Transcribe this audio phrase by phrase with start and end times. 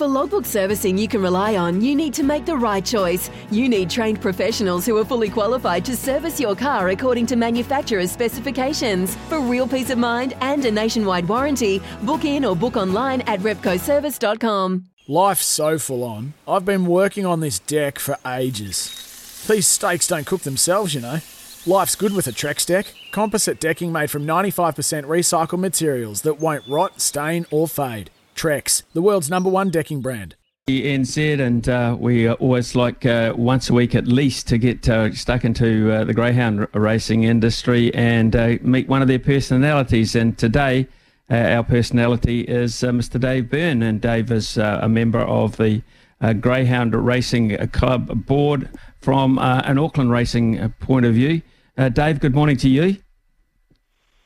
[0.00, 3.30] For logbook servicing you can rely on, you need to make the right choice.
[3.50, 8.10] You need trained professionals who are fully qualified to service your car according to manufacturer's
[8.10, 9.14] specifications.
[9.28, 13.40] For real peace of mind and a nationwide warranty, book in or book online at
[13.40, 14.86] repcoservice.com.
[15.06, 16.32] Life's so full on.
[16.48, 19.44] I've been working on this deck for ages.
[19.46, 21.18] These steaks don't cook themselves, you know.
[21.66, 22.86] Life's good with a Trex deck.
[23.12, 28.10] Composite decking made from 95% recycled materials that won't rot, stain, or fade.
[28.40, 30.34] Trex, the world's number one decking brand.
[30.66, 35.12] NZ, and uh, we always like uh, once a week at least to get uh,
[35.12, 40.14] stuck into uh, the greyhound r- racing industry and uh, meet one of their personalities.
[40.14, 40.86] And today,
[41.30, 43.20] uh, our personality is uh, Mr.
[43.20, 45.82] Dave Byrne, and Dave is uh, a member of the
[46.22, 48.70] uh, Greyhound Racing Club board
[49.02, 51.42] from uh, an Auckland racing uh, point of view.
[51.76, 52.96] Uh, Dave, good morning to you.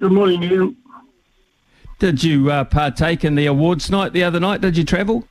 [0.01, 0.77] Good morning, Ian.
[1.99, 4.61] Did you uh, partake in the awards night the other night?
[4.61, 5.27] Did you travel?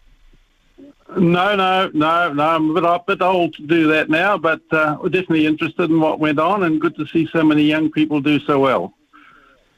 [1.15, 2.43] No, no, no, no.
[2.43, 5.89] I'm a bit, a bit old to do that now, but uh, we're definitely interested
[5.91, 8.93] in what went on, and good to see so many young people do so well.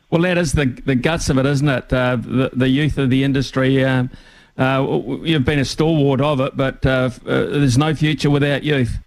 [0.09, 1.91] Well, that is the the guts of it, isn't it?
[1.91, 3.83] Uh, the the youth of the industry.
[3.83, 4.11] Um,
[4.57, 8.97] uh, you've been a stalwart of it, but uh, uh, there's no future without youth.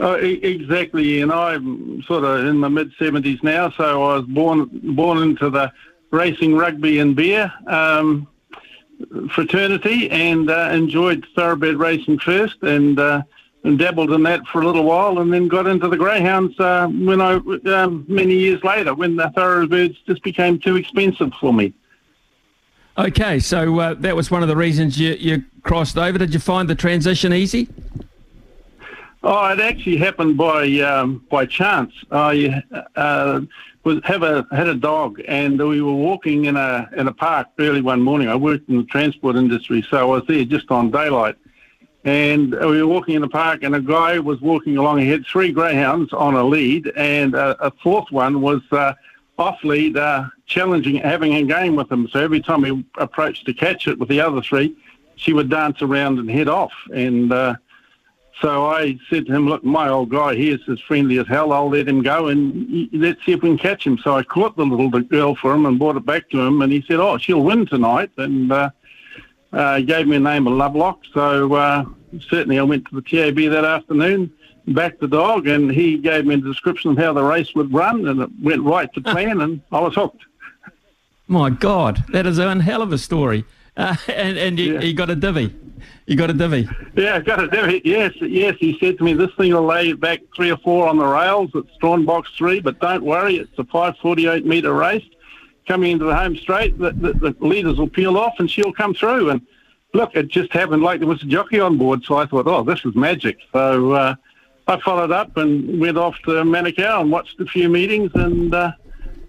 [0.00, 4.26] Uh, e- exactly, and I'm sort of in the mid seventies now, so I was
[4.26, 5.72] born born into the
[6.10, 8.26] racing, rugby, and beer um,
[9.30, 13.22] fraternity, and uh, enjoyed thoroughbred racing first, and, uh,
[13.64, 16.86] and dabbled in that for a little while, and then got into the greyhounds uh,
[16.88, 17.34] when I
[17.72, 21.72] um, many years later, when the thoroughbreds just became too expensive for me.
[22.96, 26.18] Okay, so uh, that was one of the reasons you, you crossed over.
[26.18, 27.68] Did you find the transition easy?
[29.22, 31.92] Oh, it actually happened by um, by chance.
[32.10, 32.62] I
[32.96, 33.40] uh,
[33.88, 37.46] was have a had a dog, and we were walking in a in a park
[37.58, 38.28] early one morning.
[38.28, 41.36] I worked in the transport industry, so I was there just on daylight.
[42.04, 44.98] And we were walking in the park, and a guy was walking along.
[44.98, 48.92] He had three greyhounds on a lead, and a, a fourth one was uh,
[49.38, 52.08] off lead, uh, challenging, having a game with him.
[52.12, 54.76] So every time he approached to catch it with the other three,
[55.16, 56.72] she would dance around and head off.
[56.94, 57.54] And uh,
[58.40, 61.52] so I said to him, look, my old guy here is as friendly as hell.
[61.52, 63.98] I'll let him go and let's see if we can catch him.
[63.98, 66.62] So I caught the little girl for him and brought it back to him.
[66.62, 68.10] And he said, oh, she'll win tonight.
[68.16, 68.70] And uh,
[69.52, 71.00] uh, gave me a name of Lovelock.
[71.12, 71.84] So uh,
[72.28, 74.30] certainly I went to the TAB that afternoon,
[74.68, 78.06] backed the dog, and he gave me a description of how the race would run.
[78.06, 80.22] And it went right to plan, and I was hooked.
[81.26, 83.44] My God, that is one hell of a story.
[83.76, 84.80] Uh, and and you, Yeah.
[84.80, 85.54] you got a divvy.
[86.06, 86.68] You got a divvy.
[86.96, 87.82] Yeah, I got a divvy.
[87.84, 88.56] Yes, yes.
[88.58, 91.50] He said to me, "This thing will lay back three or four on the rails.
[91.54, 95.04] It's drawn box three, but don't worry, it's a 548 metre race.
[95.66, 98.94] Coming into the home straight, the, the, the leaders will peel off, and she'll come
[98.94, 99.42] through." And
[99.94, 102.04] look, it just happened like there was a jockey on board.
[102.04, 104.14] So I thought, "Oh, this is magic." So uh,
[104.66, 108.72] I followed up and went off to Manukau and watched a few meetings, and uh,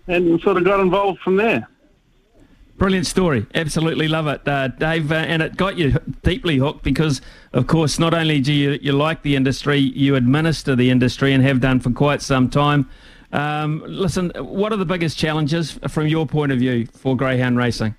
[0.08, 1.68] and sort of got involved from there.
[2.80, 3.46] Brilliant story.
[3.54, 5.12] Absolutely love it, uh, Dave.
[5.12, 8.94] Uh, and it got you deeply hooked because, of course, not only do you, you
[8.94, 12.90] like the industry, you administer the industry and have done for quite some time.
[13.34, 17.96] Um, listen, what are the biggest challenges from your point of view for greyhound racing?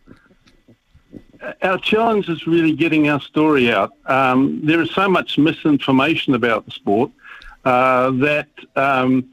[1.62, 3.92] our challenge is really getting our story out.
[4.06, 7.10] Um, there is so much misinformation about the sport
[7.64, 9.30] uh, that um,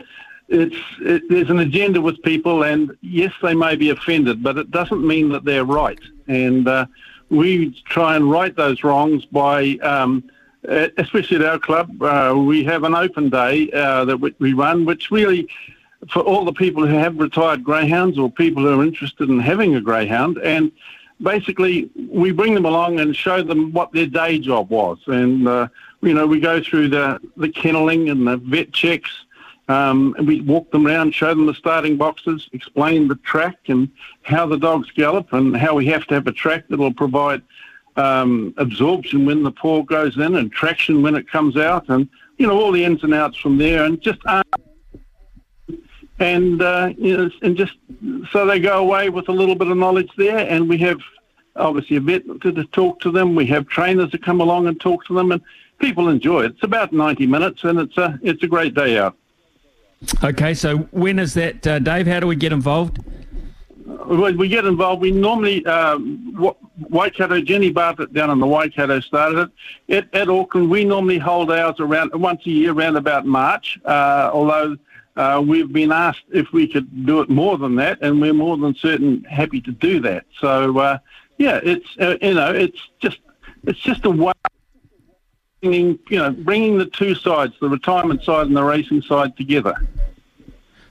[0.50, 4.72] it's it, there's an agenda with people, and yes, they may be offended, but it
[4.72, 6.00] doesn't mean that they're right.
[6.28, 6.85] And uh,
[7.30, 9.76] we try and right those wrongs by.
[9.82, 10.23] Um,
[10.97, 14.84] especially at our club, uh, we have an open day uh, that we- we run,
[14.84, 15.47] which really,
[16.09, 19.76] for all the people who have retired greyhounds or people who are interested in having
[19.76, 20.72] a greyhound, and
[21.22, 25.67] basically we bring them along and show them what their day job was and uh,
[26.02, 29.09] you know we go through the the kenneling and the vet checks
[29.69, 33.90] um, we walk them around show them the starting boxes explain the track and
[34.23, 37.41] how the dogs gallop and how we have to have a track that will provide
[37.96, 42.47] um, absorption when the paw goes in and traction when it comes out and you
[42.47, 44.43] know all the ins and outs from there and just uh,
[46.19, 47.73] and uh, you know, and just
[48.31, 50.40] so they go away with a little bit of knowledge there.
[50.40, 50.99] And we have
[51.55, 53.35] obviously a vet to, to talk to them.
[53.35, 55.41] We have trainers that come along and talk to them, and
[55.79, 56.52] people enjoy it.
[56.53, 59.16] It's about 90 minutes, and it's a it's a great day out.
[60.23, 62.08] Okay, so when is that, uh, Dave?
[62.08, 62.99] How do we get involved?
[64.08, 65.02] we get involved.
[65.02, 66.34] We normally, um,
[66.90, 69.52] Waikato, Jenny Bartlett down in the Waikato started
[69.90, 69.97] it.
[70.14, 74.29] At, at Auckland, we normally hold ours around once a year, around about March, uh,
[74.32, 74.78] although
[75.16, 78.58] uh, we've been asked if we could do it more than that, and we're more
[78.58, 80.26] than certain happy to do that.
[80.40, 80.97] So, uh,
[81.38, 83.20] yeah, it's, uh, you know, it's just,
[83.64, 84.34] it's just a way
[85.61, 89.75] bringing, you know, bringing the two sides, the retirement side and the racing side together.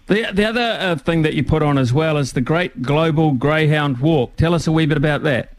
[0.07, 3.33] The, the other uh, thing that you put on as well is the Great Global
[3.33, 4.37] Greyhound Walk.
[4.37, 5.53] Tell us a wee bit about that.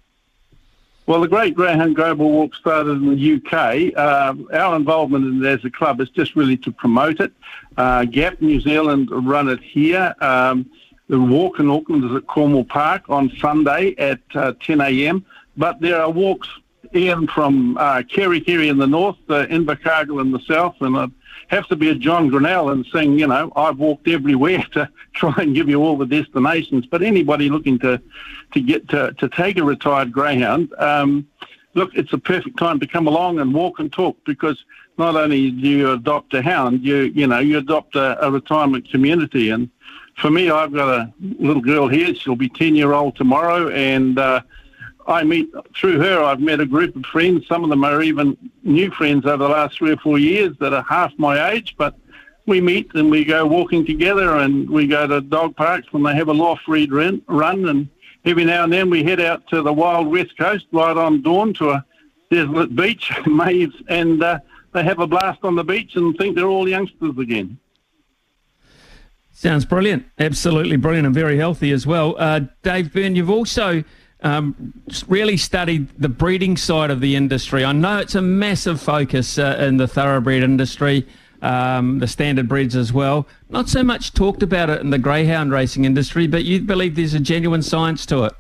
[1.06, 3.98] Well, the Great Greyhound Global Walk started in the UK.
[3.98, 7.32] Um, our involvement in it as a club is just really to promote it.
[7.78, 10.14] Uh, GAP New Zealand run it here.
[10.20, 10.70] Um,
[11.08, 15.26] the walk in Auckland is at Cornwall Park on Sunday at uh, 10 a.m.
[15.56, 16.50] But there are walks
[16.94, 21.08] in from uh, Kerry in the north, uh, Invercargill in the south, and uh,
[21.48, 25.34] have to be a John Grenell and saying, you know, I've walked everywhere to try
[25.38, 26.86] and give you all the destinations.
[26.86, 28.02] But anybody looking to
[28.54, 31.28] to get to, to take a retired greyhound, um,
[31.74, 34.64] look, it's a perfect time to come along and walk and talk because
[34.98, 38.90] not only do you adopt a hound, you you know you adopt a, a retirement
[38.90, 39.50] community.
[39.50, 39.70] And
[40.16, 42.14] for me, I've got a little girl here.
[42.16, 44.42] She'll be ten year old tomorrow, and uh,
[45.08, 46.22] I meet through her.
[46.22, 47.48] I've met a group of friends.
[47.48, 50.74] Some of them are even new friends over the last three or four years that
[50.74, 51.76] are half my age.
[51.78, 51.98] But
[52.46, 56.16] we meet and we go walking together, and we go to dog parks when they
[56.16, 57.22] have a loft read run.
[57.30, 57.88] And
[58.26, 61.54] every now and then we head out to the wild west coast right on dawn
[61.56, 61.86] to a
[62.30, 64.40] desolate beach, maze, and uh,
[64.74, 67.58] they have a blast on the beach and think they're all youngsters again.
[69.32, 70.04] Sounds brilliant.
[70.20, 72.16] Absolutely brilliant and very healthy as well.
[72.18, 73.84] Uh, Dave Byrne, you've also
[74.22, 74.74] um,
[75.08, 77.64] really studied the breeding side of the industry.
[77.64, 81.06] I know it's a massive focus uh, in the thoroughbred industry,
[81.42, 83.28] um, the standardbreds as well.
[83.50, 87.14] Not so much talked about it in the greyhound racing industry, but you believe there's
[87.14, 88.34] a genuine science to it.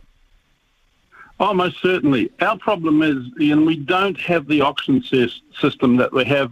[1.39, 2.31] Oh, most certainly.
[2.41, 3.17] Our problem is,
[3.55, 6.51] know, we don't have the auction system that we have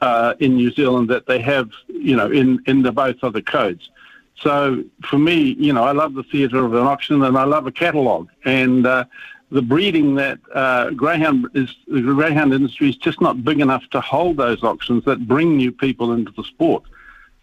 [0.00, 3.90] uh, in New Zealand that they have, you know, in, in the both other codes.
[4.38, 7.66] So for me, you know, I love the theatre of an auction and I love
[7.66, 8.28] a catalogue.
[8.44, 9.04] And uh,
[9.50, 14.00] the breeding that uh, greyhound is the greyhound industry is just not big enough to
[14.00, 16.82] hold those auctions that bring new people into the sport.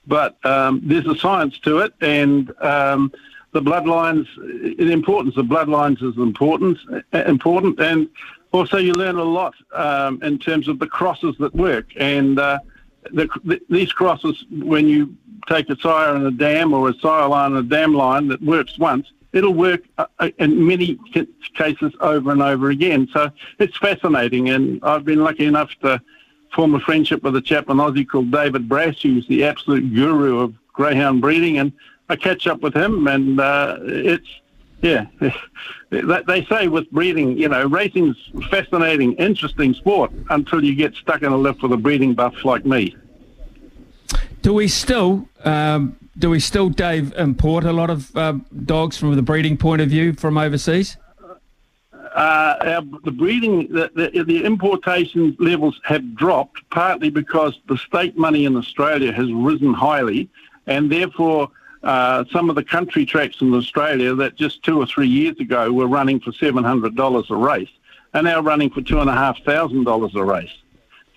[0.05, 3.11] But um, there's a science to it, and um,
[3.53, 6.77] the bloodlines, the importance of bloodlines is important,
[7.13, 8.09] important, and
[8.51, 11.87] also you learn a lot um, in terms of the crosses that work.
[11.95, 12.59] And uh,
[13.11, 15.15] the, the, these crosses, when you
[15.47, 18.41] take a sire and a dam or a sire line and a dam line that
[18.41, 20.99] works once, it'll work uh, uh, in many
[21.55, 23.07] cases over and over again.
[23.11, 23.29] So
[23.59, 26.01] it's fascinating, and I've been lucky enough to
[26.53, 30.39] form a friendship with a chap in Aussie called David Brass, who's the absolute guru
[30.39, 31.73] of greyhound breeding, and
[32.09, 34.27] I catch up with him, and uh, it's
[34.83, 35.05] yeah,
[35.89, 38.17] they say with breeding, you know, racing's
[38.49, 42.65] fascinating, interesting sport until you get stuck in a lift with a breeding buff like
[42.65, 42.95] me.
[44.41, 48.33] Do we still, um, do we still, Dave, import a lot of uh,
[48.65, 50.97] dogs from the breeding point of view from overseas?
[51.93, 58.17] Uh, our, the breeding, the, the, the, importation levels have dropped partly because the state
[58.17, 60.29] money in Australia has risen highly,
[60.67, 61.49] and therefore
[61.83, 65.71] uh, some of the country tracks in Australia that just two or three years ago
[65.71, 67.69] were running for seven hundred dollars a race
[68.13, 70.53] are now running for two and a half thousand dollars a race.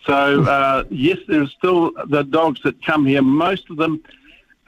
[0.07, 3.23] So uh, yes, there's still the dogs that come here.
[3.23, 4.03] Most of them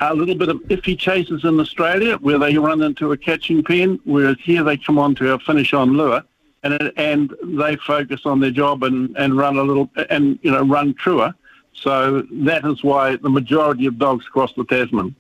[0.00, 3.62] are a little bit of iffy chases in Australia, where they run into a catching
[3.62, 3.98] pen.
[4.04, 6.22] Whereas here they come onto our finish on lure,
[6.62, 10.62] and and they focus on their job and, and run a little and you know
[10.62, 11.34] run truer.
[11.72, 15.14] So that is why the majority of dogs cross the Tasman.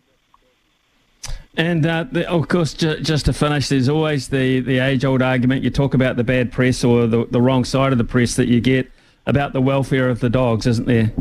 [1.58, 5.20] And uh, the, of course, ju- just to finish, there's always the, the age old
[5.20, 5.64] argument.
[5.64, 8.46] You talk about the bad press or the, the wrong side of the press that
[8.46, 8.88] you get
[9.26, 11.12] about the welfare of the dogs, isn't there?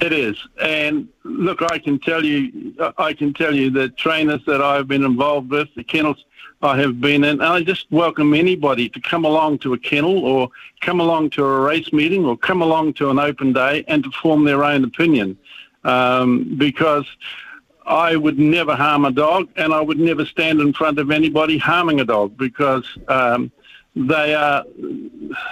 [0.00, 4.60] It is, and look, I can tell you, I can tell you the trainers that
[4.60, 6.22] I've been involved with, the kennels
[6.60, 10.18] I have been in, and I just welcome anybody to come along to a kennel
[10.26, 14.04] or come along to a race meeting or come along to an open day and
[14.04, 15.38] to form their own opinion,
[15.84, 17.06] um, because
[17.86, 21.58] I would never harm a dog, and I would never stand in front of anybody
[21.58, 22.86] harming a dog because.
[23.08, 23.52] Um,
[23.96, 24.64] they are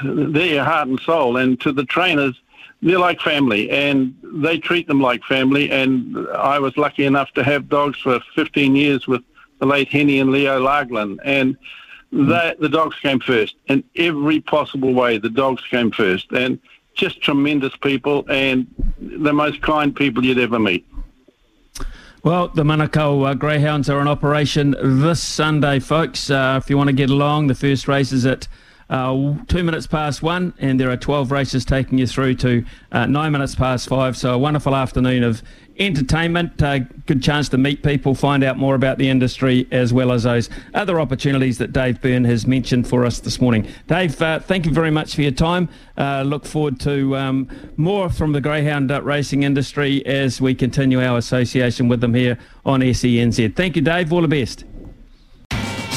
[0.05, 1.37] they're your heart and soul.
[1.37, 2.41] And to the trainers,
[2.81, 5.71] they're like family, and they treat them like family.
[5.71, 9.23] And I was lucky enough to have dogs for 15 years with
[9.61, 11.57] the late Henny and Leo Laglan, and
[12.11, 15.19] that the dogs came first in every possible way.
[15.19, 16.59] The dogs came first, and
[16.95, 18.67] just tremendous people and
[18.99, 20.87] the most kind people you'd ever meet.
[22.25, 26.31] Well, the Manukau uh, Greyhounds are in operation this Sunday, folks.
[26.31, 28.47] Uh, if you want to get along, the first race is at
[28.93, 33.07] uh, two minutes past one, and there are 12 races taking you through to uh,
[33.07, 34.19] nine minutes past five.
[34.19, 35.43] So, a wonderful afternoon of
[35.79, 40.13] entertainment, uh, good chance to meet people, find out more about the industry, as well
[40.13, 43.67] as those other opportunities that Dave Byrne has mentioned for us this morning.
[43.87, 45.71] Dave, uh, thank you very much for your time.
[45.97, 51.17] Uh, look forward to um, more from the greyhound racing industry as we continue our
[51.17, 53.57] association with them here on SENZ.
[53.57, 54.13] Thank you, Dave.
[54.13, 54.65] All the best.